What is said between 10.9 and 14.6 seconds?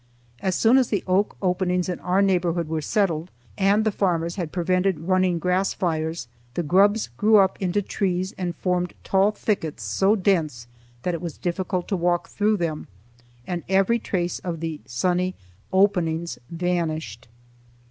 that it was difficult to walk through them and every trace of